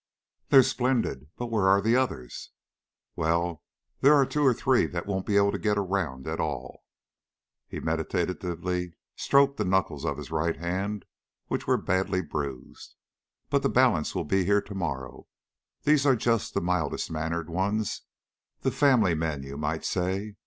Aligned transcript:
"They 0.49 0.57
are 0.57 0.63
splendid. 0.63 1.29
But 1.37 1.51
where 1.51 1.67
are 1.67 1.79
the 1.79 1.95
others?" 1.95 2.49
"Well, 3.15 3.61
there 3.99 4.15
are 4.15 4.25
two 4.25 4.43
or 4.43 4.51
three 4.51 4.87
that 4.87 5.05
won't 5.05 5.27
be 5.27 5.37
able 5.37 5.51
to 5.51 5.59
get 5.59 5.77
around 5.77 6.25
at 6.27 6.39
all." 6.39 6.81
He 7.67 7.79
meditatively 7.79 8.93
stroked 9.15 9.57
the 9.57 9.63
knuckles 9.63 10.03
of 10.03 10.17
his 10.17 10.31
right 10.31 10.55
hand, 10.57 11.05
which 11.49 11.67
were 11.67 11.77
badly 11.77 12.23
bruised. 12.23 12.95
"But 13.51 13.61
the 13.61 13.69
balance 13.69 14.15
will 14.15 14.25
be 14.25 14.43
here 14.43 14.61
to 14.61 14.73
morrow. 14.73 15.27
These 15.83 16.07
are 16.07 16.15
just 16.15 16.55
the 16.55 16.61
mildest 16.61 17.11
mannered 17.11 17.47
ones 17.51 18.01
the 18.61 18.71
family 18.71 19.13
men, 19.13 19.43
you 19.43 19.55
might 19.55 19.85
say. 19.85 20.35